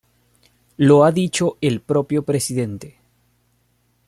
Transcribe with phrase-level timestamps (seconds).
[0.77, 2.97] Lo ha dicho el propio presidente.